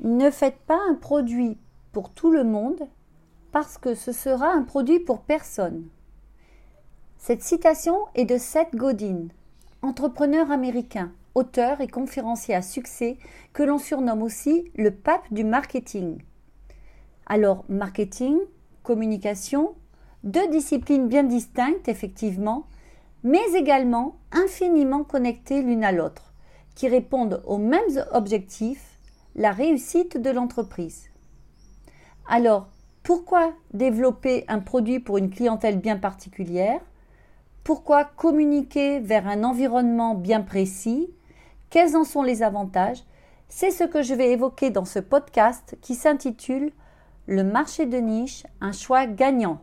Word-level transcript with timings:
Ne 0.00 0.30
faites 0.30 0.58
pas 0.66 0.78
un 0.88 0.94
produit 0.94 1.58
pour 1.92 2.10
tout 2.10 2.30
le 2.30 2.44
monde 2.44 2.88
parce 3.52 3.78
que 3.78 3.94
ce 3.94 4.12
sera 4.12 4.48
un 4.48 4.62
produit 4.62 4.98
pour 4.98 5.20
personne. 5.20 5.88
Cette 7.18 7.42
citation 7.42 7.96
est 8.14 8.24
de 8.24 8.36
Seth 8.36 8.74
Godin, 8.74 9.28
entrepreneur 9.80 10.50
américain, 10.50 11.12
auteur 11.34 11.80
et 11.80 11.88
conférencier 11.88 12.54
à 12.54 12.62
succès 12.62 13.18
que 13.52 13.62
l'on 13.62 13.78
surnomme 13.78 14.22
aussi 14.22 14.70
le 14.76 14.90
pape 14.90 15.32
du 15.32 15.44
marketing. 15.44 16.18
Alors, 17.26 17.64
marketing, 17.68 18.38
communication, 18.82 19.74
deux 20.24 20.48
disciplines 20.48 21.08
bien 21.08 21.22
distinctes 21.22 21.88
effectivement, 21.88 22.66
mais 23.22 23.42
également 23.54 24.16
infiniment 24.32 25.04
connectées 25.04 25.62
l'une 25.62 25.84
à 25.84 25.92
l'autre, 25.92 26.34
qui 26.74 26.88
répondent 26.88 27.42
aux 27.46 27.58
mêmes 27.58 28.04
objectifs, 28.12 28.93
la 29.34 29.50
réussite 29.50 30.16
de 30.16 30.30
l'entreprise. 30.30 31.10
Alors, 32.28 32.68
pourquoi 33.02 33.52
développer 33.72 34.44
un 34.48 34.60
produit 34.60 35.00
pour 35.00 35.18
une 35.18 35.30
clientèle 35.30 35.78
bien 35.78 35.96
particulière? 35.96 36.80
Pourquoi 37.64 38.04
communiquer 38.04 39.00
vers 39.00 39.26
un 39.26 39.44
environnement 39.44 40.14
bien 40.14 40.40
précis? 40.40 41.10
Quels 41.70 41.96
en 41.96 42.04
sont 42.04 42.22
les 42.22 42.42
avantages? 42.42 43.04
C'est 43.48 43.70
ce 43.70 43.84
que 43.84 44.02
je 44.02 44.14
vais 44.14 44.32
évoquer 44.32 44.70
dans 44.70 44.84
ce 44.84 44.98
podcast 44.98 45.76
qui 45.80 45.94
s'intitule 45.94 46.72
Le 47.26 47.44
marché 47.44 47.86
de 47.86 47.98
niche, 47.98 48.44
un 48.60 48.72
choix 48.72 49.06
gagnant. 49.06 49.60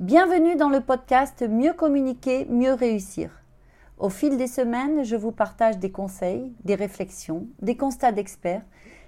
Bienvenue 0.00 0.56
dans 0.56 0.68
le 0.68 0.80
podcast 0.80 1.44
Mieux 1.48 1.72
communiquer, 1.72 2.44
mieux 2.46 2.74
réussir. 2.74 3.41
Au 3.98 4.08
fil 4.08 4.36
des 4.36 4.46
semaines, 4.46 5.04
je 5.04 5.16
vous 5.16 5.32
partage 5.32 5.78
des 5.78 5.90
conseils, 5.90 6.52
des 6.64 6.74
réflexions, 6.74 7.46
des 7.60 7.76
constats 7.76 8.12
d'experts 8.12 8.62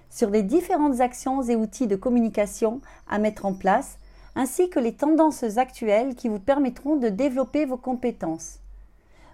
sur 0.09 0.29
les 0.29 0.43
différentes 0.43 1.01
actions 1.01 1.41
et 1.41 1.55
outils 1.55 1.87
de 1.87 1.95
communication 1.95 2.79
à 3.07 3.19
mettre 3.19 3.45
en 3.45 3.53
place, 3.53 3.97
ainsi 4.35 4.69
que 4.69 4.79
les 4.79 4.93
tendances 4.93 5.57
actuelles 5.57 6.15
qui 6.15 6.29
vous 6.29 6.39
permettront 6.39 6.95
de 6.95 7.09
développer 7.09 7.65
vos 7.65 7.77
compétences. 7.77 8.59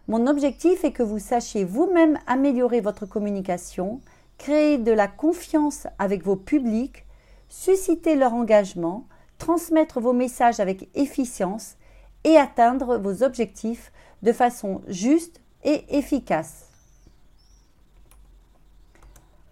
Mon 0.07 0.25
objectif 0.27 0.83
est 0.83 0.91
que 0.91 1.03
vous 1.03 1.19
sachiez 1.19 1.63
vous-même 1.63 2.17
améliorer 2.25 2.81
votre 2.81 3.05
communication, 3.05 4.01
créer 4.37 4.77
de 4.77 4.91
la 4.91 5.07
confiance 5.07 5.85
avec 5.99 6.23
vos 6.23 6.35
publics, 6.35 7.05
susciter 7.49 8.15
leur 8.15 8.33
engagement, 8.33 9.05
transmettre 9.37 9.99
vos 9.99 10.13
messages 10.13 10.59
avec 10.59 10.89
efficience 10.95 11.75
et 12.23 12.37
atteindre 12.37 12.97
vos 12.97 13.23
objectifs 13.23 13.91
de 14.23 14.31
façon 14.31 14.81
juste 14.87 15.40
et 15.63 15.97
efficace. 15.97 16.67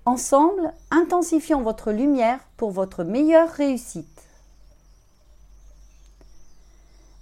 Ensemble, 0.06 0.74
intensifions 0.92 1.62
votre 1.62 1.92
lumière 1.92 2.40
pour 2.58 2.72
votre 2.72 3.04
meilleure 3.04 3.50
réussite. 3.50 4.24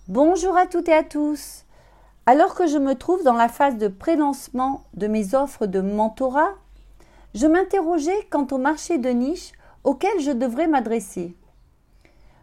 Bonjour 0.08 0.56
à 0.56 0.68
toutes 0.68 0.88
et 0.88 0.94
à 0.94 1.04
tous. 1.04 1.66
Alors 2.26 2.56
que 2.56 2.68
je 2.68 2.78
me 2.78 2.96
trouve 2.96 3.24
dans 3.24 3.34
la 3.34 3.50
phase 3.50 3.78
de 3.78 3.90
prélancement 3.90 4.86
de 4.94 5.08
mes 5.08 5.36
offres 5.36 5.66
de 5.66 5.82
mentorat, 5.82 6.54
je 7.34 7.46
m'interrogeais 7.46 8.28
quant 8.30 8.48
au 8.52 8.58
marché 8.58 8.98
de 8.98 9.10
niche 9.10 9.52
auquel 9.84 10.20
je 10.22 10.32
devrais 10.32 10.68
m'adresser. 10.68 11.36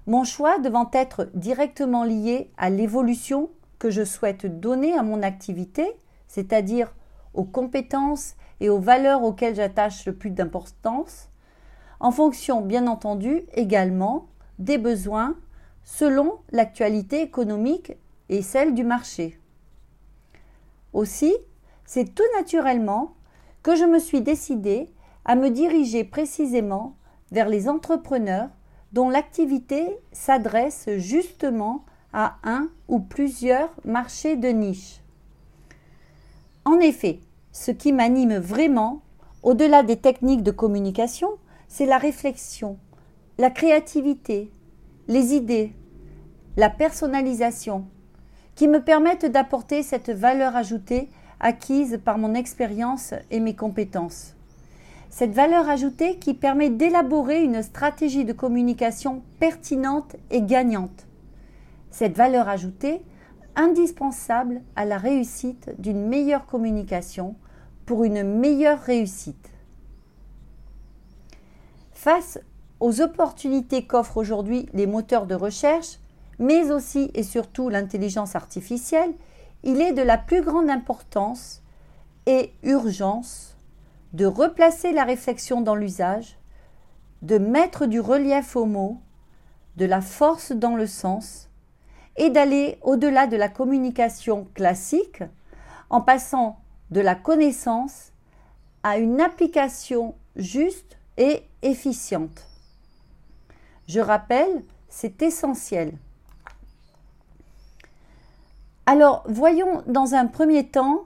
Mon 0.06 0.24
choix 0.24 0.58
devant 0.58 0.90
être 0.92 1.30
directement 1.32 2.04
lié 2.04 2.50
à 2.58 2.68
l'évolution 2.68 3.48
que 3.78 3.88
je 3.88 4.04
souhaite 4.04 4.60
donner 4.60 4.92
à 4.92 5.02
mon 5.02 5.22
activité, 5.22 5.90
c'est-à-dire 6.34 6.92
aux 7.32 7.44
compétences 7.44 8.34
et 8.58 8.68
aux 8.68 8.80
valeurs 8.80 9.22
auxquelles 9.22 9.54
j'attache 9.54 10.04
le 10.04 10.14
plus 10.14 10.30
d'importance, 10.30 11.28
en 12.00 12.10
fonction 12.10 12.60
bien 12.60 12.88
entendu 12.88 13.42
également 13.54 14.26
des 14.58 14.76
besoins 14.76 15.36
selon 15.84 16.38
l'actualité 16.50 17.22
économique 17.22 17.92
et 18.30 18.42
celle 18.42 18.74
du 18.74 18.82
marché. 18.82 19.38
Aussi, 20.92 21.32
c'est 21.84 22.16
tout 22.16 22.24
naturellement 22.36 23.14
que 23.62 23.76
je 23.76 23.84
me 23.84 24.00
suis 24.00 24.20
décidé 24.20 24.90
à 25.24 25.36
me 25.36 25.50
diriger 25.50 26.02
précisément 26.02 26.96
vers 27.30 27.48
les 27.48 27.68
entrepreneurs 27.68 28.48
dont 28.92 29.08
l'activité 29.08 29.98
s'adresse 30.10 30.88
justement 30.96 31.84
à 32.12 32.38
un 32.42 32.70
ou 32.88 32.98
plusieurs 32.98 33.70
marchés 33.84 34.36
de 34.36 34.48
niche. 34.48 35.03
En 36.64 36.80
effet, 36.80 37.20
ce 37.52 37.70
qui 37.70 37.92
m'anime 37.92 38.38
vraiment, 38.38 39.02
au-delà 39.42 39.82
des 39.82 39.96
techniques 39.96 40.42
de 40.42 40.50
communication, 40.50 41.28
c'est 41.68 41.84
la 41.84 41.98
réflexion, 41.98 42.78
la 43.38 43.50
créativité, 43.50 44.50
les 45.06 45.34
idées, 45.34 45.74
la 46.56 46.70
personnalisation, 46.70 47.84
qui 48.54 48.68
me 48.68 48.82
permettent 48.82 49.26
d'apporter 49.26 49.82
cette 49.82 50.10
valeur 50.10 50.56
ajoutée 50.56 51.10
acquise 51.40 52.00
par 52.02 52.16
mon 52.16 52.34
expérience 52.34 53.12
et 53.30 53.40
mes 53.40 53.54
compétences. 53.54 54.34
Cette 55.10 55.32
valeur 55.32 55.68
ajoutée 55.68 56.16
qui 56.16 56.32
permet 56.32 56.70
d'élaborer 56.70 57.42
une 57.42 57.62
stratégie 57.62 58.24
de 58.24 58.32
communication 58.32 59.22
pertinente 59.38 60.16
et 60.30 60.40
gagnante. 60.40 61.06
Cette 61.90 62.16
valeur 62.16 62.48
ajoutée 62.48 63.02
indispensable 63.56 64.62
à 64.76 64.84
la 64.84 64.98
réussite 64.98 65.70
d'une 65.78 66.06
meilleure 66.06 66.46
communication 66.46 67.36
pour 67.86 68.04
une 68.04 68.22
meilleure 68.22 68.80
réussite. 68.80 69.50
Face 71.92 72.38
aux 72.80 73.00
opportunités 73.00 73.86
qu'offrent 73.86 74.16
aujourd'hui 74.16 74.68
les 74.72 74.86
moteurs 74.86 75.26
de 75.26 75.34
recherche, 75.34 75.98
mais 76.38 76.70
aussi 76.70 77.10
et 77.14 77.22
surtout 77.22 77.68
l'intelligence 77.68 78.34
artificielle, 78.34 79.14
il 79.62 79.80
est 79.80 79.92
de 79.92 80.02
la 80.02 80.18
plus 80.18 80.42
grande 80.42 80.68
importance 80.68 81.62
et 82.26 82.52
urgence 82.62 83.56
de 84.12 84.26
replacer 84.26 84.92
la 84.92 85.04
réflexion 85.04 85.60
dans 85.60 85.74
l'usage, 85.74 86.38
de 87.22 87.38
mettre 87.38 87.86
du 87.86 88.00
relief 88.00 88.54
aux 88.56 88.66
mots, 88.66 89.00
de 89.76 89.86
la 89.86 90.00
force 90.00 90.52
dans 90.52 90.76
le 90.76 90.86
sens, 90.86 91.48
et 92.16 92.30
d'aller 92.30 92.78
au-delà 92.82 93.26
de 93.26 93.36
la 93.36 93.48
communication 93.48 94.46
classique 94.54 95.22
en 95.90 96.00
passant 96.00 96.58
de 96.90 97.00
la 97.00 97.14
connaissance 97.14 98.12
à 98.82 98.98
une 98.98 99.20
application 99.20 100.14
juste 100.36 100.96
et 101.16 101.42
efficiente. 101.62 102.46
Je 103.88 104.00
rappelle, 104.00 104.62
c'est 104.88 105.22
essentiel. 105.22 105.92
Alors, 108.86 109.24
voyons 109.26 109.82
dans 109.86 110.14
un 110.14 110.26
premier 110.26 110.68
temps, 110.68 111.04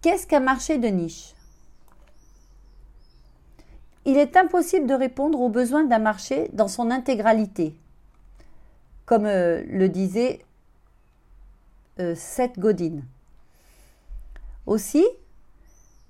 qu'est-ce 0.00 0.26
qu'un 0.26 0.40
marché 0.40 0.78
de 0.78 0.88
niche? 0.88 1.34
Il 4.06 4.16
est 4.16 4.36
impossible 4.36 4.86
de 4.86 4.94
répondre 4.94 5.38
aux 5.40 5.50
besoins 5.50 5.84
d'un 5.84 5.98
marché 5.98 6.48
dans 6.54 6.68
son 6.68 6.90
intégralité, 6.90 7.78
comme 9.08 9.24
euh, 9.24 9.64
le 9.66 9.88
disait 9.88 10.44
euh, 11.98 12.14
Seth 12.14 12.58
Godin. 12.58 13.00
Aussi, 14.66 15.06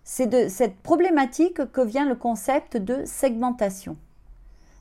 c'est 0.03 0.27
de 0.27 0.49
cette 0.49 0.77
problématique 0.79 1.71
que 1.71 1.81
vient 1.81 2.09
le 2.09 2.17
concept 2.17 2.77
de 2.77 3.05
segmentation. 3.05 3.97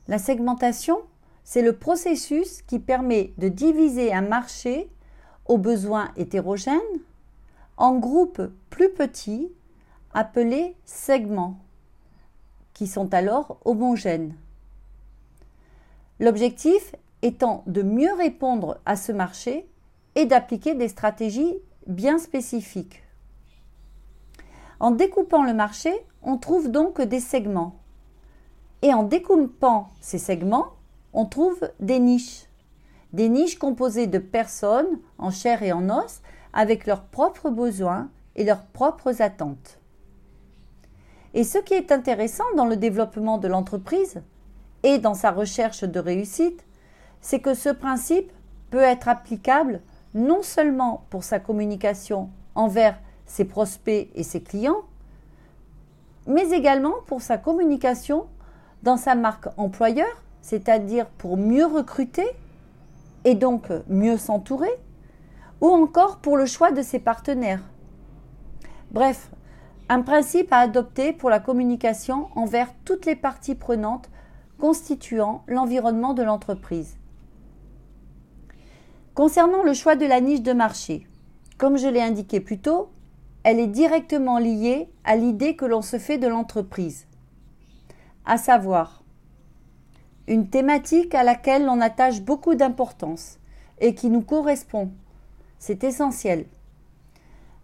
La 0.08 0.18
segmentation, 0.18 0.98
c'est 1.44 1.62
le 1.62 1.76
processus 1.76 2.62
qui 2.62 2.80
permet 2.80 3.34
de 3.38 3.48
diviser 3.48 4.12
un 4.12 4.22
marché 4.22 4.90
aux 5.46 5.58
besoins 5.58 6.10
hétérogènes 6.16 6.74
en 7.76 7.94
groupes 8.00 8.42
plus 8.68 8.90
petits 8.90 9.48
appelés 10.12 10.74
segments 10.84 11.60
qui 12.74 12.88
sont 12.88 13.14
alors 13.14 13.60
homogènes. 13.64 14.34
L'objectif 16.18 16.96
étant 17.22 17.64
de 17.66 17.82
mieux 17.82 18.12
répondre 18.14 18.78
à 18.86 18.96
ce 18.96 19.12
marché 19.12 19.68
et 20.14 20.26
d'appliquer 20.26 20.74
des 20.74 20.88
stratégies 20.88 21.58
bien 21.86 22.18
spécifiques. 22.18 23.02
En 24.80 24.92
découpant 24.92 25.42
le 25.42 25.54
marché, 25.54 25.92
on 26.22 26.38
trouve 26.38 26.70
donc 26.70 27.00
des 27.00 27.20
segments. 27.20 27.76
Et 28.82 28.94
en 28.94 29.02
découpant 29.02 29.88
ces 30.00 30.18
segments, 30.18 30.74
on 31.12 31.26
trouve 31.26 31.70
des 31.80 31.98
niches. 31.98 32.44
Des 33.12 33.28
niches 33.28 33.58
composées 33.58 34.06
de 34.06 34.18
personnes 34.18 35.00
en 35.18 35.30
chair 35.30 35.62
et 35.62 35.72
en 35.72 35.88
os 35.88 36.20
avec 36.52 36.86
leurs 36.86 37.04
propres 37.04 37.50
besoins 37.50 38.10
et 38.36 38.44
leurs 38.44 38.64
propres 38.66 39.20
attentes. 39.20 39.80
Et 41.34 41.44
ce 41.44 41.58
qui 41.58 41.74
est 41.74 41.92
intéressant 41.92 42.44
dans 42.56 42.66
le 42.66 42.76
développement 42.76 43.38
de 43.38 43.48
l'entreprise 43.48 44.22
et 44.82 44.98
dans 44.98 45.14
sa 45.14 45.30
recherche 45.30 45.84
de 45.84 45.98
réussite, 45.98 46.64
c'est 47.20 47.40
que 47.40 47.54
ce 47.54 47.68
principe 47.68 48.30
peut 48.70 48.82
être 48.82 49.08
applicable 49.08 49.80
non 50.14 50.42
seulement 50.42 51.04
pour 51.10 51.24
sa 51.24 51.38
communication 51.38 52.30
envers 52.54 52.98
ses 53.26 53.44
prospects 53.44 54.08
et 54.14 54.22
ses 54.22 54.42
clients, 54.42 54.82
mais 56.26 56.50
également 56.50 56.94
pour 57.06 57.22
sa 57.22 57.38
communication 57.38 58.26
dans 58.82 58.96
sa 58.96 59.14
marque 59.14 59.48
employeur, 59.56 60.22
c'est-à-dire 60.40 61.06
pour 61.06 61.36
mieux 61.36 61.66
recruter 61.66 62.26
et 63.24 63.34
donc 63.34 63.68
mieux 63.88 64.16
s'entourer, 64.16 64.70
ou 65.60 65.68
encore 65.68 66.18
pour 66.18 66.36
le 66.36 66.46
choix 66.46 66.70
de 66.70 66.82
ses 66.82 66.98
partenaires. 66.98 67.62
Bref, 68.90 69.30
un 69.88 70.02
principe 70.02 70.52
à 70.52 70.58
adopter 70.58 71.12
pour 71.12 71.30
la 71.30 71.40
communication 71.40 72.28
envers 72.36 72.68
toutes 72.84 73.06
les 73.06 73.16
parties 73.16 73.54
prenantes 73.54 74.10
constituant 74.58 75.44
l'environnement 75.46 76.14
de 76.14 76.22
l'entreprise. 76.22 76.97
Concernant 79.18 79.64
le 79.64 79.74
choix 79.74 79.96
de 79.96 80.06
la 80.06 80.20
niche 80.20 80.42
de 80.42 80.52
marché, 80.52 81.04
comme 81.56 81.76
je 81.76 81.88
l'ai 81.88 82.00
indiqué 82.00 82.38
plus 82.38 82.60
tôt, 82.60 82.88
elle 83.42 83.58
est 83.58 83.66
directement 83.66 84.38
liée 84.38 84.88
à 85.02 85.16
l'idée 85.16 85.56
que 85.56 85.64
l'on 85.64 85.82
se 85.82 85.98
fait 85.98 86.18
de 86.18 86.28
l'entreprise, 86.28 87.04
à 88.26 88.36
savoir 88.36 89.02
une 90.28 90.48
thématique 90.48 91.16
à 91.16 91.24
laquelle 91.24 91.64
l'on 91.64 91.80
attache 91.80 92.22
beaucoup 92.22 92.54
d'importance 92.54 93.40
et 93.80 93.92
qui 93.92 94.08
nous 94.08 94.22
correspond. 94.22 94.92
C'est 95.58 95.82
essentiel. 95.82 96.44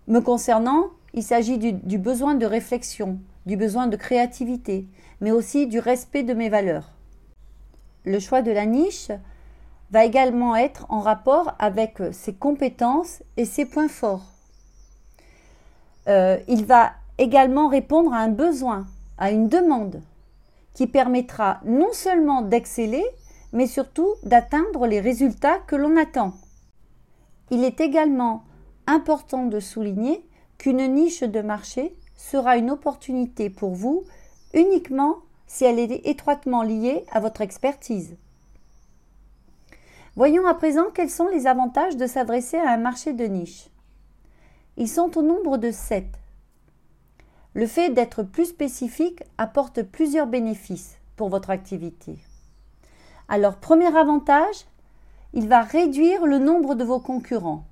Me 0.09 0.19
concernant, 0.19 0.89
il 1.13 1.23
s'agit 1.23 1.59
du, 1.59 1.73
du, 1.73 1.99
besoin 1.99 2.35
de 2.35 2.47
réflexion, 2.47 3.21
du 3.47 3.57
besoin 3.57 3.87
de 3.87 3.97
créativité, 3.97 4.89
mais 5.21 5.31
aussi 5.31 5.69
du 5.69 5.79
respect 5.79 6.25
de 6.25 6.35
mes 6.35 6.49
valeurs. 6.49 6.91
Le 8.05 8.19
choix 8.19 8.43
de 8.43 8.51
la 8.51 8.67
niche 8.67 9.13
va 9.91 10.05
également 10.05 10.57
être 10.57 10.87
en 10.89 11.01
rapport 11.01 11.55
avec 11.59 11.99
ses 12.13 12.35
compétences 12.35 13.23
et 13.37 13.45
ses 13.45 13.65
points 13.65 13.89
forts. 13.89 14.35
Euh, 16.09 16.39
il 16.49 16.65
va 16.65 16.93
également 17.19 17.69
répondre 17.69 18.13
à 18.13 18.19
un 18.19 18.29
besoin, 18.29 18.87
à 19.19 19.31
une 19.31 19.49
demande, 19.49 20.03
qui 20.75 20.87
permettra 20.87 21.61
non 21.65 21.93
seulement 21.93 22.43
d'exceller, 22.43 23.05
mais 23.53 23.67
surtout 23.67 24.09
d'atteindre 24.25 24.87
les 24.87 25.01
résultats 25.01 25.59
que 25.67 25.77
l'on 25.77 25.97
attend. 25.97 26.33
Il 27.51 27.63
est 27.63 27.81
également 27.81 28.45
important 28.87 29.47
de 29.47 29.61
souligner 29.61 30.27
qu'une 30.59 30.87
niche 30.95 31.23
de 31.23 31.41
marché 31.41 31.97
sera 32.17 32.57
une 32.57 32.71
opportunité 32.71 33.51
pour 33.51 33.75
vous 33.75 34.05
uniquement 34.53 35.17
si 35.47 35.65
elle 35.65 35.79
est 35.79 36.07
étroitement 36.07 36.63
liée 36.63 37.05
à 37.13 37.21
votre 37.21 37.43
expertise. 37.43 38.17
Voyons 40.17 40.47
à 40.47 40.55
présent 40.55 40.87
quels 40.95 41.11
sont 41.11 41.27
les 41.27 41.49
avantages 41.49 41.97
de 41.97 42.07
s'adresser 42.07 42.57
à 42.57 42.71
un 42.71 42.77
marché 42.77 43.13
de 43.13 43.25
niche. 43.25 43.69
Ils 44.77 44.89
sont 44.89 45.19
au 45.19 45.23
nombre 45.23 45.59
de 45.59 45.73
sept. 45.73 46.07
Le 47.53 47.67
fait 47.67 47.91
d'être 47.91 48.23
plus 48.23 48.47
spécifique 48.47 49.25
apporte 49.39 49.83
plusieurs 49.83 50.29
bénéfices 50.29 50.99
pour 51.17 51.31
votre 51.31 51.51
activité. 51.51 52.19
Alors, 53.29 53.57
premier 53.57 53.97
avantage, 53.97 54.67
il 55.33 55.49
va 55.49 55.63
réduire 55.63 56.27
le 56.27 56.39
nombre 56.39 56.77
de 56.77 56.85
vos 56.85 57.01
concurrents. 57.01 57.65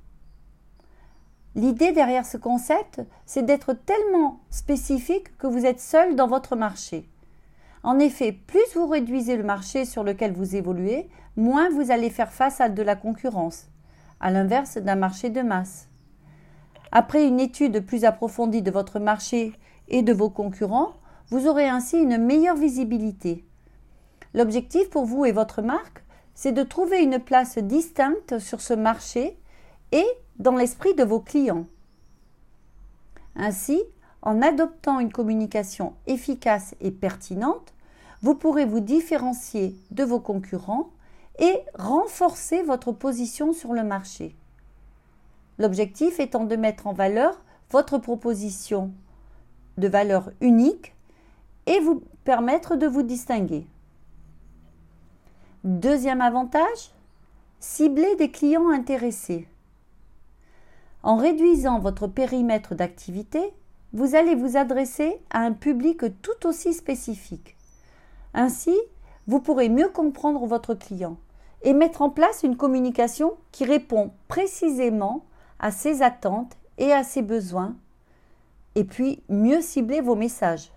L'idée 1.54 1.92
derrière 1.92 2.26
ce 2.26 2.38
concept, 2.38 3.02
c'est 3.24 3.44
d'être 3.44 3.72
tellement 3.72 4.40
spécifique 4.50 5.36
que 5.36 5.46
vous 5.46 5.64
êtes 5.64 5.80
seul 5.80 6.16
dans 6.16 6.26
votre 6.26 6.56
marché. 6.56 7.08
En 7.82 7.98
effet, 7.98 8.32
plus 8.32 8.74
vous 8.74 8.86
réduisez 8.86 9.36
le 9.36 9.42
marché 9.42 9.84
sur 9.84 10.04
lequel 10.04 10.32
vous 10.32 10.54
évoluez, 10.54 11.08
moins 11.36 11.68
vous 11.70 11.90
allez 11.90 12.10
faire 12.10 12.32
face 12.32 12.60
à 12.60 12.68
de 12.68 12.82
la 12.82 12.94
concurrence, 12.94 13.66
à 14.20 14.30
l'inverse 14.30 14.78
d'un 14.78 14.94
marché 14.94 15.30
de 15.30 15.40
masse. 15.40 15.88
Après 16.92 17.26
une 17.26 17.40
étude 17.40 17.84
plus 17.84 18.04
approfondie 18.04 18.62
de 18.62 18.70
votre 18.70 19.00
marché 19.00 19.52
et 19.88 20.02
de 20.02 20.12
vos 20.12 20.30
concurrents, 20.30 20.92
vous 21.28 21.48
aurez 21.48 21.68
ainsi 21.68 21.96
une 21.98 22.18
meilleure 22.18 22.56
visibilité. 22.56 23.44
L'objectif 24.34 24.88
pour 24.90 25.04
vous 25.04 25.24
et 25.24 25.32
votre 25.32 25.62
marque, 25.62 26.04
c'est 26.34 26.52
de 26.52 26.62
trouver 26.62 27.02
une 27.02 27.18
place 27.18 27.58
distincte 27.58 28.38
sur 28.38 28.60
ce 28.60 28.74
marché 28.74 29.38
et 29.90 30.06
dans 30.38 30.56
l'esprit 30.56 30.94
de 30.94 31.04
vos 31.04 31.20
clients. 31.20 31.66
Ainsi, 33.34 33.82
en 34.22 34.40
adoptant 34.40 35.00
une 35.00 35.12
communication 35.12 35.94
efficace 36.06 36.74
et 36.80 36.90
pertinente, 36.90 37.71
vous 38.22 38.34
pourrez 38.36 38.64
vous 38.64 38.80
différencier 38.80 39.76
de 39.90 40.04
vos 40.04 40.20
concurrents 40.20 40.90
et 41.38 41.60
renforcer 41.74 42.62
votre 42.62 42.92
position 42.92 43.52
sur 43.52 43.72
le 43.72 43.82
marché. 43.82 44.34
L'objectif 45.58 46.20
étant 46.20 46.44
de 46.44 46.56
mettre 46.56 46.86
en 46.86 46.92
valeur 46.92 47.42
votre 47.70 47.98
proposition 47.98 48.92
de 49.76 49.88
valeur 49.88 50.30
unique 50.40 50.94
et 51.66 51.80
vous 51.80 52.02
permettre 52.24 52.76
de 52.76 52.86
vous 52.86 53.02
distinguer. 53.02 53.66
Deuxième 55.64 56.20
avantage, 56.20 56.92
cibler 57.60 58.16
des 58.16 58.30
clients 58.30 58.68
intéressés. 58.68 59.48
En 61.02 61.16
réduisant 61.16 61.80
votre 61.80 62.06
périmètre 62.06 62.74
d'activité, 62.74 63.52
vous 63.92 64.14
allez 64.14 64.34
vous 64.34 64.56
adresser 64.56 65.20
à 65.30 65.40
un 65.40 65.52
public 65.52 66.02
tout 66.22 66.46
aussi 66.46 66.72
spécifique. 66.72 67.56
Ainsi, 68.34 68.76
vous 69.26 69.40
pourrez 69.40 69.68
mieux 69.68 69.88
comprendre 69.88 70.46
votre 70.46 70.74
client 70.74 71.16
et 71.62 71.74
mettre 71.74 72.02
en 72.02 72.10
place 72.10 72.42
une 72.42 72.56
communication 72.56 73.34
qui 73.52 73.64
répond 73.64 74.10
précisément 74.28 75.24
à 75.60 75.70
ses 75.70 76.02
attentes 76.02 76.56
et 76.78 76.92
à 76.92 77.04
ses 77.04 77.22
besoins, 77.22 77.76
et 78.74 78.84
puis 78.84 79.22
mieux 79.28 79.60
cibler 79.60 80.00
vos 80.00 80.16
messages. 80.16 80.72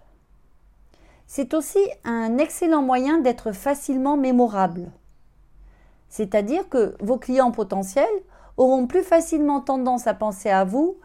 C'est 1.28 1.54
aussi 1.54 1.80
un 2.04 2.38
excellent 2.38 2.84
moyen 2.84 3.20
d'être 3.20 3.52
facilement 3.52 4.16
mémorable. 4.16 4.92
C'est-à-dire 6.10 6.70
que 6.70 6.96
vos 7.00 7.18
clients 7.18 7.52
potentiels 7.52 8.06
auront 8.58 8.86
plus 8.86 9.04
facilement 9.04 9.60
tendance 9.60 10.06
à 10.08 10.14
penser 10.14 10.50
à 10.50 10.64
vous 10.64 10.98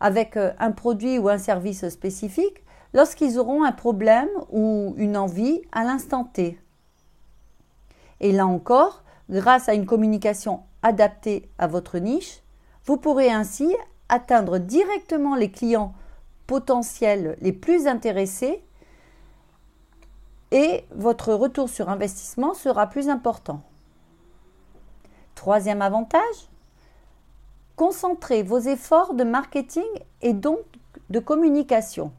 avec 0.00 0.36
euh, 0.36 0.52
un 0.58 0.72
produit 0.72 1.18
ou 1.18 1.28
un 1.28 1.38
service 1.38 1.88
spécifique 1.88 2.62
lorsqu'ils 2.94 3.38
auront 3.38 3.64
un 3.64 3.72
problème 3.72 4.28
ou 4.50 4.94
une 4.96 5.16
envie 5.16 5.62
à 5.72 5.84
l'instant 5.84 6.24
T. 6.24 6.58
Et 8.20 8.32
là 8.32 8.46
encore, 8.46 9.02
grâce 9.30 9.68
à 9.68 9.74
une 9.74 9.86
communication 9.86 10.62
adaptée 10.82 11.48
à 11.58 11.66
votre 11.66 11.98
niche, 11.98 12.42
vous 12.84 12.96
pourrez 12.96 13.30
ainsi 13.30 13.74
atteindre 14.08 14.58
directement 14.58 15.34
les 15.34 15.50
clients 15.50 15.94
potentiels 16.46 17.36
les 17.40 17.52
plus 17.52 17.86
intéressés 17.86 18.62
et 20.50 20.84
votre 20.92 21.34
retour 21.34 21.68
sur 21.68 21.90
investissement 21.90 22.54
sera 22.54 22.86
plus 22.86 23.08
important. 23.10 23.60
Troisième 25.34 25.82
avantage, 25.82 26.48
concentrez 27.76 28.42
vos 28.42 28.58
efforts 28.58 29.14
de 29.14 29.24
marketing 29.24 29.84
et 30.22 30.32
donc 30.32 30.58
de 31.10 31.18
communication. 31.18 32.12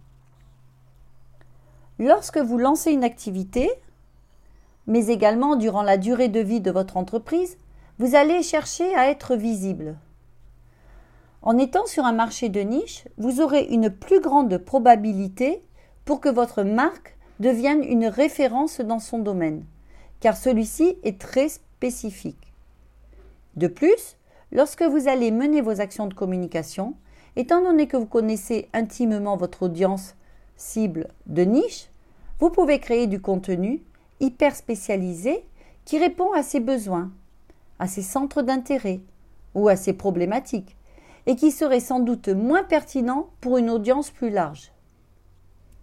Lorsque 2.00 2.38
vous 2.38 2.58
lancez 2.58 2.92
une 2.92 3.04
activité, 3.04 3.70
mais 4.88 5.08
également 5.08 5.58
durant 5.58 5.84
la 5.84 5.98
durée 5.98 6.30
de 6.30 6.40
vie 6.40 6.62
de 6.62 6.72
votre 6.72 6.96
entreprise, 6.96 7.58
vous 8.00 8.16
allez 8.16 8.42
chercher 8.42 8.96
à 8.96 9.10
être 9.10 9.36
visible. 9.36 9.98
En 11.42 11.58
étant 11.58 11.86
sur 11.86 12.06
un 12.06 12.14
marché 12.14 12.48
de 12.48 12.62
niche, 12.62 13.06
vous 13.18 13.42
aurez 13.42 13.66
une 13.66 13.90
plus 13.90 14.22
grande 14.22 14.58
probabilité 14.58 15.62
pour 16.06 16.22
que 16.22 16.30
votre 16.30 16.64
marque 16.64 17.18
devienne 17.42 17.84
une 17.84 18.08
référence 18.08 18.80
dans 18.80 19.00
son 19.00 19.20
domaine, 19.20 19.66
car 20.22 20.38
celui-ci 20.38 20.98
est 21.04 21.20
très 21.20 21.50
spécifique. 21.50 22.54
De 23.58 23.68
plus, 23.68 24.16
lorsque 24.54 24.84
vous 24.84 25.10
allez 25.10 25.32
mener 25.32 25.60
vos 25.60 25.82
actions 25.82 26.08
de 26.08 26.14
communication, 26.14 26.96
étant 27.36 27.62
donné 27.62 27.88
que 27.88 27.98
vous 27.98 28.06
connaissez 28.06 28.70
intimement 28.74 29.36
votre 29.36 29.64
audience 29.64 30.16
cible 30.56 31.10
de 31.26 31.44
niche, 31.44 31.89
vous 32.40 32.50
pouvez 32.50 32.80
créer 32.80 33.08
du 33.08 33.22
contenu 33.22 33.82
hyper 34.20 34.56
spécialisé 34.56 35.46
qui 35.86 35.98
répond 35.98 36.32
à 36.34 36.44
ses 36.44 36.60
besoins, 36.60 37.12
à 37.80 37.88
ses 37.88 38.02
centres 38.02 38.42
d'intérêt 38.42 39.02
ou 39.56 39.68
à 39.68 39.76
ses 39.76 39.94
problématiques, 39.94 40.78
et 41.26 41.36
qui 41.36 41.52
serait 41.52 41.80
sans 41.80 42.00
doute 42.00 42.30
moins 42.30 42.64
pertinent 42.64 43.30
pour 43.42 43.58
une 43.58 43.70
audience 43.70 44.10
plus 44.10 44.30
large. 44.30 44.72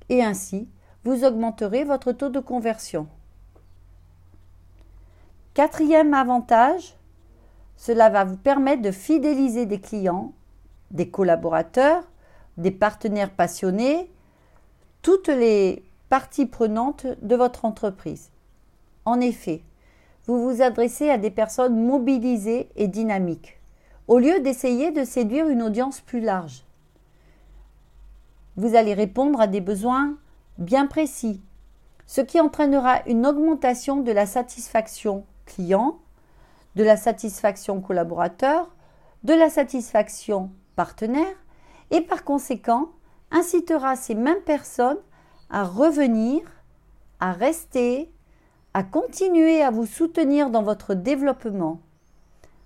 Et 0.08 0.22
ainsi, 0.22 0.68
vous 1.04 1.24
augmenterez 1.24 1.84
votre 1.84 2.12
taux 2.12 2.30
de 2.30 2.40
conversion. 2.40 3.06
Quatrième 5.54 6.14
avantage, 6.14 6.96
cela 7.76 8.08
va 8.08 8.24
vous 8.24 8.36
permettre 8.36 8.82
de 8.82 8.90
fidéliser 8.90 9.66
des 9.66 9.80
clients, 9.80 10.32
des 10.90 11.10
collaborateurs, 11.10 12.04
des 12.56 12.70
partenaires 12.70 13.30
passionnés 13.30 14.10
toutes 15.02 15.28
les 15.28 15.85
parties 16.08 16.46
prenantes 16.46 17.06
de 17.22 17.36
votre 17.36 17.64
entreprise. 17.64 18.30
En 19.04 19.20
effet, 19.20 19.62
vous 20.26 20.42
vous 20.42 20.62
adressez 20.62 21.10
à 21.10 21.18
des 21.18 21.30
personnes 21.30 21.84
mobilisées 21.84 22.68
et 22.76 22.88
dynamiques, 22.88 23.60
au 24.08 24.18
lieu 24.18 24.40
d'essayer 24.40 24.90
de 24.90 25.04
séduire 25.04 25.48
une 25.48 25.62
audience 25.62 26.00
plus 26.00 26.20
large. 26.20 26.64
Vous 28.56 28.74
allez 28.74 28.94
répondre 28.94 29.40
à 29.40 29.46
des 29.46 29.60
besoins 29.60 30.16
bien 30.58 30.86
précis, 30.86 31.40
ce 32.06 32.20
qui 32.20 32.40
entraînera 32.40 33.02
une 33.06 33.26
augmentation 33.26 34.00
de 34.00 34.12
la 34.12 34.26
satisfaction 34.26 35.24
client, 35.44 35.98
de 36.74 36.84
la 36.84 36.96
satisfaction 36.96 37.80
collaborateur, 37.80 38.70
de 39.24 39.34
la 39.34 39.50
satisfaction 39.50 40.50
partenaire 40.76 41.36
et 41.90 42.00
par 42.00 42.24
conséquent 42.24 42.90
incitera 43.30 43.96
ces 43.96 44.14
mêmes 44.14 44.42
personnes 44.44 44.98
à 45.50 45.64
revenir, 45.64 46.42
à 47.20 47.32
rester, 47.32 48.10
à 48.74 48.82
continuer 48.82 49.62
à 49.62 49.70
vous 49.70 49.86
soutenir 49.86 50.50
dans 50.50 50.62
votre 50.62 50.94
développement. 50.94 51.80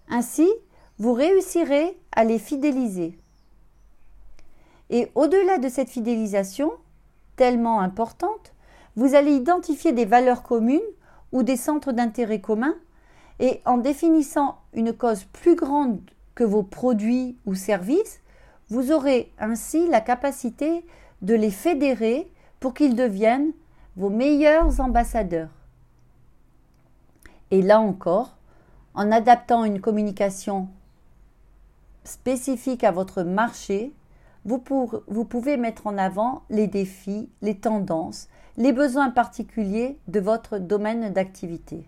Ainsi, 0.09 0.49
vous 0.99 1.13
réussirez 1.13 1.97
à 2.13 2.25
les 2.25 2.39
fidéliser. 2.39 3.19
Et 4.91 5.11
au-delà 5.15 5.59
de 5.59 5.69
cette 5.69 5.89
fidélisation, 5.89 6.73
tellement 7.37 7.81
importante, 7.81 8.53
vous 8.97 9.15
allez 9.15 9.33
identifier 9.33 9.93
des 9.93 10.05
valeurs 10.05 10.43
communes 10.43 10.81
ou 11.33 11.43
des 11.43 11.57
centres 11.57 11.93
d'intérêt 11.93 12.41
communs 12.41 12.75
et 13.39 13.63
en 13.65 13.79
définissant 13.79 14.59
une 14.75 14.93
cause 14.93 15.25
plus 15.25 15.55
grande 15.55 16.01
que 16.35 16.45
vos 16.45 16.63
produits 16.63 17.39
ou 17.47 17.55
services, 17.55 18.21
vous 18.69 18.93
aurez 18.93 19.33
ainsi 19.39 19.89
la 19.89 20.01
capacité 20.01 20.85
de 21.23 21.35
les 21.35 21.51
fédérer 21.51 22.31
pour 22.61 22.75
qu'ils 22.75 22.95
deviennent 22.95 23.53
vos 23.97 24.11
meilleurs 24.11 24.81
ambassadeurs. 24.81 25.51
Et 27.51 27.63
là 27.63 27.81
encore, 27.81 28.37
en 28.95 29.11
adaptant 29.11 29.65
une 29.65 29.81
communication 29.81 30.69
spécifique 32.05 32.85
à 32.85 32.93
votre 32.93 33.23
marché, 33.23 33.93
vous, 34.45 34.59
pouvez 34.59 35.57
mettre 35.57 35.87
en 35.87 35.99
avant 35.99 36.43
les 36.49 36.67
défis, 36.67 37.29
les 37.43 37.57
tendances, 37.59 38.29
les 38.57 38.73
besoins 38.73 39.11
particuliers 39.11 39.99
de 40.09 40.21
votre 40.21 40.59
domaine 40.59 41.13
d'activité. 41.13 41.85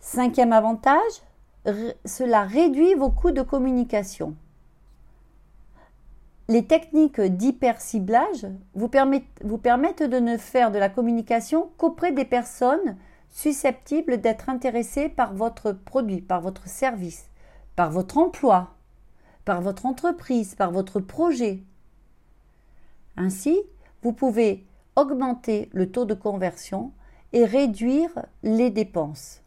Cinquième 0.00 0.52
avantage, 0.52 1.00
cela 2.04 2.44
réduit 2.44 2.94
vos 2.94 3.10
coûts 3.10 3.32
de 3.32 3.42
communication. 3.42 4.34
Les 6.48 6.66
techniques 6.66 7.20
d'hyperciblage 7.20 8.46
vous 8.74 8.88
permettent, 8.88 9.24
vous 9.42 9.58
permettent 9.58 10.04
de 10.04 10.18
ne 10.18 10.36
faire 10.36 10.70
de 10.70 10.78
la 10.78 10.88
communication 10.88 11.70
qu'auprès 11.76 12.12
des 12.12 12.24
personnes 12.24 12.96
susceptibles 13.30 14.20
d'être 14.20 14.48
intéressées 14.48 15.08
par 15.08 15.34
votre 15.34 15.72
produit, 15.72 16.20
par 16.20 16.40
votre 16.40 16.68
service, 16.68 17.30
par 17.74 17.90
votre 17.90 18.16
emploi, 18.18 18.74
par 19.44 19.60
votre 19.60 19.86
entreprise, 19.86 20.54
par 20.54 20.70
votre 20.70 21.00
projet. 21.00 21.62
Ainsi, 23.16 23.60
vous 24.02 24.12
pouvez 24.12 24.66
augmenter 24.94 25.68
le 25.72 25.90
taux 25.90 26.04
de 26.04 26.14
conversion 26.14 26.92
et 27.32 27.44
réduire 27.44 28.10
les 28.42 28.70
dépenses. 28.70 29.42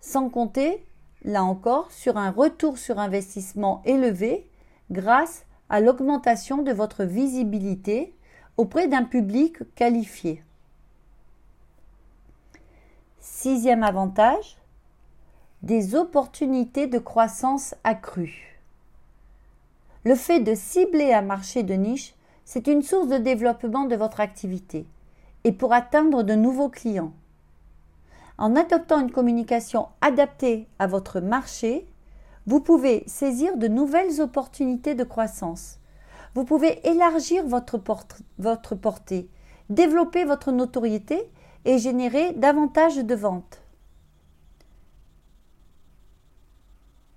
Sans 0.00 0.30
compter 0.30 0.86
là 1.24 1.44
encore, 1.44 1.90
sur 1.90 2.16
un 2.16 2.30
retour 2.30 2.78
sur 2.78 2.98
investissement 2.98 3.82
élevé 3.84 4.48
grâce 4.90 5.44
à 5.68 5.80
l'augmentation 5.80 6.62
de 6.62 6.72
votre 6.72 7.04
visibilité 7.04 8.14
auprès 8.56 8.88
d'un 8.88 9.04
public 9.04 9.58
qualifié. 9.74 10.42
Sixième 13.20 13.82
avantage, 13.82 14.58
des 15.62 15.94
opportunités 15.94 16.86
de 16.86 16.98
croissance 16.98 17.74
accrues. 17.84 18.60
Le 20.04 20.14
fait 20.14 20.40
de 20.40 20.54
cibler 20.54 21.14
un 21.14 21.22
marché 21.22 21.62
de 21.62 21.74
niche, 21.74 22.14
c'est 22.44 22.66
une 22.66 22.82
source 22.82 23.08
de 23.08 23.16
développement 23.16 23.84
de 23.84 23.96
votre 23.96 24.20
activité 24.20 24.86
et 25.44 25.52
pour 25.52 25.72
atteindre 25.72 26.22
de 26.22 26.34
nouveaux 26.34 26.68
clients. 26.68 27.14
En 28.36 28.56
adoptant 28.56 29.00
une 29.00 29.12
communication 29.12 29.88
adaptée 30.02 30.68
à 30.78 30.86
votre 30.86 31.20
marché, 31.20 31.86
vous 32.46 32.60
pouvez 32.60 33.04
saisir 33.06 33.56
de 33.56 33.68
nouvelles 33.68 34.20
opportunités 34.20 34.94
de 34.94 35.04
croissance. 35.04 35.78
Vous 36.34 36.44
pouvez 36.44 36.86
élargir 36.86 37.46
votre, 37.46 37.78
portée, 38.74 39.28
développer 39.70 40.24
votre 40.24 40.52
notoriété 40.52 41.30
et 41.64 41.78
générer 41.78 42.32
davantage 42.32 42.96
de 42.96 43.14
ventes. 43.14 43.62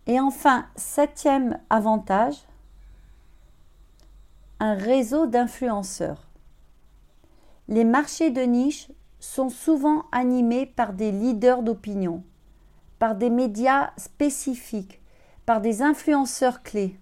Et 0.06 0.20
enfin, 0.20 0.66
septième 0.78 1.60
avantage, 1.70 2.38
un 4.60 4.76
réseau 4.76 5.26
d'influenceurs. 5.26 6.28
Les 7.68 7.84
marchés 7.84 8.30
de 8.30 8.42
niche 8.42 8.90
sont 9.20 9.50
souvent 9.50 10.06
animés 10.14 10.66
par 10.66 10.94
des 10.94 11.12
leaders 11.12 11.64
d'opinion, 11.64 12.24
par 13.00 13.16
des 13.16 13.30
médias 13.30 13.92
spécifiques, 13.98 15.02
par 15.48 15.62
des 15.62 15.82
influenceurs 15.82 16.62
clés. 16.62 17.00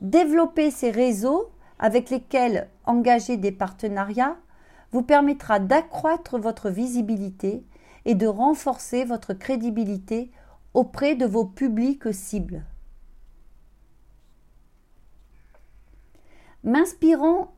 Développer 0.00 0.70
ces 0.70 0.90
réseaux 0.90 1.50
avec 1.78 2.08
lesquels 2.08 2.70
engager 2.86 3.36
des 3.36 3.52
partenariats 3.52 4.38
vous 4.90 5.02
permettra 5.02 5.60
d'accroître 5.60 6.38
votre 6.38 6.70
visibilité 6.70 7.62
et 8.06 8.14
de 8.14 8.26
renforcer 8.26 9.04
votre 9.04 9.34
crédibilité 9.34 10.30
auprès 10.72 11.14
de 11.14 11.26
vos 11.26 11.44
publics 11.44 12.12
cibles. 12.14 12.64
M'inspirant 16.64 17.52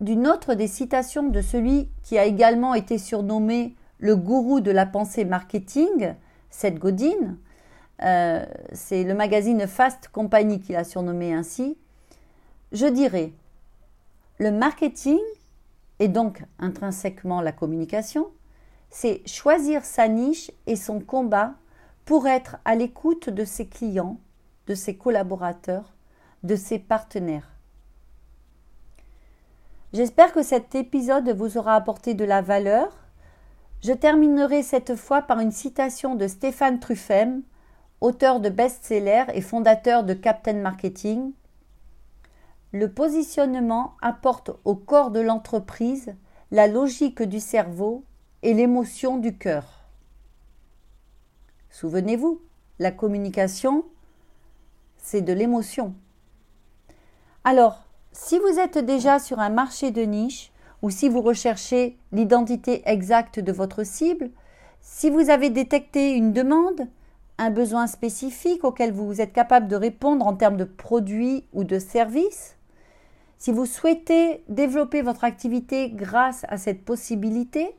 d'une 0.00 0.26
autre 0.26 0.54
des 0.54 0.66
citations 0.66 1.28
de 1.28 1.42
celui 1.42 1.90
qui 2.02 2.16
a 2.16 2.24
également 2.24 2.72
été 2.72 2.96
surnommé 2.96 3.76
le 3.98 4.16
gourou 4.16 4.60
de 4.60 4.70
la 4.70 4.86
pensée 4.86 5.26
marketing, 5.26 6.14
Seth 6.48 6.78
Godin. 6.78 7.36
Euh, 8.02 8.44
c'est 8.72 9.04
le 9.04 9.14
magazine 9.14 9.66
Fast 9.66 10.08
Company 10.08 10.60
qui 10.60 10.72
l'a 10.72 10.84
surnommé 10.84 11.32
ainsi. 11.32 11.78
Je 12.72 12.86
dirais, 12.86 13.32
le 14.38 14.50
marketing, 14.50 15.20
et 16.00 16.08
donc 16.08 16.42
intrinsèquement 16.58 17.40
la 17.40 17.52
communication, 17.52 18.28
c'est 18.90 19.26
choisir 19.26 19.84
sa 19.84 20.08
niche 20.08 20.50
et 20.66 20.76
son 20.76 21.00
combat 21.00 21.54
pour 22.04 22.26
être 22.26 22.56
à 22.64 22.74
l'écoute 22.74 23.30
de 23.30 23.44
ses 23.44 23.66
clients, 23.66 24.18
de 24.66 24.74
ses 24.74 24.96
collaborateurs, 24.96 25.94
de 26.42 26.56
ses 26.56 26.78
partenaires. 26.78 27.48
J'espère 29.92 30.32
que 30.32 30.42
cet 30.42 30.74
épisode 30.74 31.28
vous 31.30 31.56
aura 31.56 31.76
apporté 31.76 32.14
de 32.14 32.24
la 32.24 32.42
valeur. 32.42 32.92
Je 33.82 33.92
terminerai 33.92 34.62
cette 34.64 34.96
fois 34.96 35.22
par 35.22 35.38
une 35.38 35.52
citation 35.52 36.16
de 36.16 36.26
Stéphane 36.26 36.80
Truffem, 36.80 37.42
auteur 38.04 38.38
de 38.38 38.50
best-seller 38.50 39.24
et 39.32 39.40
fondateur 39.40 40.04
de 40.04 40.12
Captain 40.12 40.60
Marketing. 40.60 41.32
Le 42.70 42.92
positionnement 42.92 43.94
apporte 44.02 44.50
au 44.66 44.74
corps 44.74 45.10
de 45.10 45.20
l'entreprise 45.20 46.14
la 46.50 46.66
logique 46.66 47.22
du 47.22 47.40
cerveau 47.40 48.04
et 48.42 48.52
l'émotion 48.52 49.16
du 49.16 49.38
cœur. 49.38 49.86
Souvenez-vous, 51.70 52.42
la 52.78 52.90
communication, 52.90 53.86
c'est 54.98 55.22
de 55.22 55.32
l'émotion. 55.32 55.94
Alors, 57.42 57.86
si 58.12 58.38
vous 58.38 58.58
êtes 58.58 58.76
déjà 58.76 59.18
sur 59.18 59.38
un 59.38 59.48
marché 59.48 59.92
de 59.92 60.02
niche 60.02 60.52
ou 60.82 60.90
si 60.90 61.08
vous 61.08 61.22
recherchez 61.22 61.96
l'identité 62.12 62.82
exacte 62.84 63.40
de 63.40 63.52
votre 63.52 63.82
cible, 63.82 64.30
si 64.82 65.08
vous 65.08 65.30
avez 65.30 65.48
détecté 65.48 66.12
une 66.12 66.34
demande, 66.34 66.86
un 67.38 67.50
besoin 67.50 67.86
spécifique 67.86 68.64
auquel 68.64 68.92
vous 68.92 69.20
êtes 69.20 69.32
capable 69.32 69.68
de 69.68 69.76
répondre 69.76 70.26
en 70.26 70.34
termes 70.34 70.56
de 70.56 70.64
produits 70.64 71.44
ou 71.52 71.64
de 71.64 71.78
services, 71.78 72.56
si 73.38 73.52
vous 73.52 73.66
souhaitez 73.66 74.42
développer 74.48 75.02
votre 75.02 75.24
activité 75.24 75.90
grâce 75.90 76.46
à 76.48 76.56
cette 76.56 76.84
possibilité, 76.84 77.76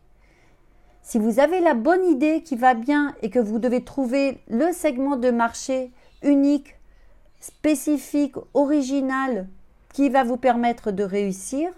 si 1.02 1.20
vous 1.20 1.40
avez 1.40 1.60
la 1.60 1.74
bonne 1.74 2.06
idée 2.06 2.44
qui 2.44 2.56
va 2.56 2.74
bien 2.74 3.16
et 3.22 3.30
que 3.30 3.40
vous 3.40 3.60
devez 3.60 3.84
trouver 3.84 4.40
le 4.50 4.72
segment 4.72 5.16
de 5.16 5.32
marché 5.32 5.92
unique, 6.24 6.76
spécifique, 7.40 8.36
original 8.54 9.48
qui 9.94 10.10
va 10.10 10.24
vous 10.24 10.38
permettre 10.38 10.92
de 10.92 11.04
réussir, 11.04 11.72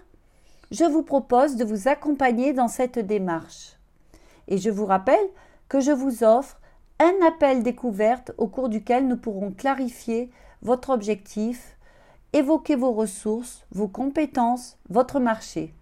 je 0.70 0.84
vous 0.84 1.02
propose 1.02 1.56
de 1.56 1.64
vous 1.64 1.88
accompagner 1.88 2.52
dans 2.52 2.68
cette 2.68 2.98
démarche. 2.98 3.76
Et 4.48 4.58
je 4.58 4.70
vous 4.70 4.86
rappelle 4.86 5.28
que 5.68 5.80
je 5.80 5.92
vous 5.92 6.24
offre 6.24 6.58
un 7.00 7.14
appel 7.26 7.62
découverte 7.62 8.32
au 8.38 8.48
cours 8.48 8.68
duquel 8.68 9.06
nous 9.06 9.16
pourrons 9.16 9.52
clarifier 9.52 10.30
votre 10.62 10.90
objectif, 10.90 11.76
évoquer 12.32 12.76
vos 12.76 12.92
ressources, 12.92 13.64
vos 13.70 13.88
compétences, 13.88 14.76
votre 14.88 15.20
marché. 15.20 15.74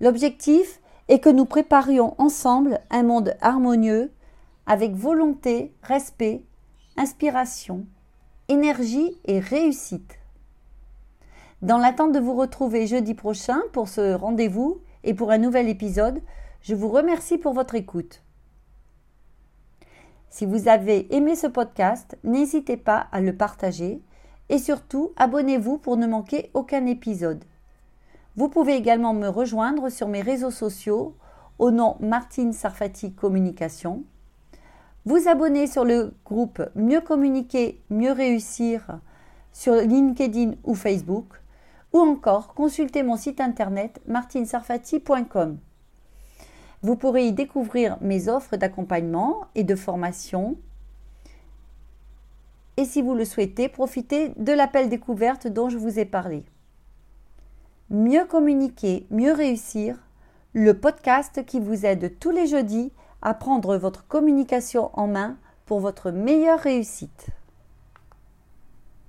L'objectif 0.00 0.80
est 1.08 1.18
que 1.18 1.28
nous 1.28 1.44
préparions 1.44 2.14
ensemble 2.18 2.80
un 2.90 3.02
monde 3.02 3.36
harmonieux 3.40 4.12
avec 4.66 4.92
volonté, 4.94 5.72
respect, 5.82 6.42
inspiration, 6.96 7.86
énergie 8.48 9.18
et 9.24 9.40
réussite. 9.40 10.18
Dans 11.62 11.78
l'attente 11.78 12.12
de 12.12 12.20
vous 12.20 12.34
retrouver 12.34 12.86
jeudi 12.86 13.14
prochain 13.14 13.60
pour 13.72 13.88
ce 13.88 14.14
rendez-vous 14.14 14.80
et 15.04 15.14
pour 15.14 15.30
un 15.30 15.38
nouvel 15.38 15.68
épisode, 15.68 16.20
je 16.60 16.74
vous 16.74 16.88
remercie 16.88 17.38
pour 17.38 17.52
votre 17.52 17.74
écoute. 17.74 18.22
Si 20.30 20.46
vous 20.46 20.68
avez 20.68 21.14
aimé 21.14 21.34
ce 21.36 21.46
podcast, 21.46 22.18
n'hésitez 22.22 22.76
pas 22.76 23.08
à 23.12 23.20
le 23.20 23.34
partager 23.34 24.02
et 24.48 24.58
surtout 24.58 25.12
abonnez-vous 25.16 25.78
pour 25.78 25.96
ne 25.96 26.06
manquer 26.06 26.50
aucun 26.54 26.86
épisode. 26.86 27.44
Vous 28.36 28.48
pouvez 28.48 28.74
également 28.76 29.14
me 29.14 29.28
rejoindre 29.28 29.88
sur 29.88 30.08
mes 30.08 30.20
réseaux 30.20 30.50
sociaux 30.50 31.16
au 31.58 31.70
nom 31.70 31.96
Martine 32.00 32.52
Sarfati 32.52 33.12
Communication. 33.12 34.04
Vous 35.04 35.28
abonner 35.28 35.66
sur 35.66 35.84
le 35.84 36.14
groupe 36.24 36.62
Mieux 36.74 37.00
communiquer, 37.00 37.82
mieux 37.90 38.12
réussir 38.12 39.00
sur 39.52 39.74
LinkedIn 39.74 40.52
ou 40.64 40.74
Facebook 40.74 41.40
ou 41.92 42.00
encore 42.00 42.54
consulter 42.54 43.02
mon 43.02 43.16
site 43.16 43.40
internet 43.40 44.00
martinsarfati.com. 44.06 45.58
Vous 46.82 46.96
pourrez 46.96 47.26
y 47.26 47.32
découvrir 47.32 47.98
mes 48.00 48.28
offres 48.28 48.56
d'accompagnement 48.56 49.46
et 49.54 49.64
de 49.64 49.74
formation. 49.74 50.56
Et 52.76 52.84
si 52.84 53.02
vous 53.02 53.14
le 53.14 53.24
souhaitez, 53.24 53.68
profitez 53.68 54.28
de 54.36 54.52
l'appel 54.52 54.88
découverte 54.88 55.48
dont 55.48 55.68
je 55.68 55.78
vous 55.78 55.98
ai 55.98 56.04
parlé. 56.04 56.44
Mieux 57.90 58.24
communiquer, 58.24 59.06
mieux 59.10 59.32
réussir, 59.32 59.96
le 60.52 60.74
podcast 60.74 61.44
qui 61.44 61.58
vous 61.58 61.84
aide 61.84 62.18
tous 62.20 62.30
les 62.30 62.46
jeudis 62.46 62.92
à 63.22 63.34
prendre 63.34 63.76
votre 63.76 64.06
communication 64.06 64.90
en 64.92 65.08
main 65.08 65.36
pour 65.66 65.80
votre 65.80 66.10
meilleure 66.10 66.60
réussite. 66.60 67.28